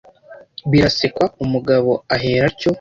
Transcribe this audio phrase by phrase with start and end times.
[0.71, 2.69] Birasekwa umugabo ahera atyo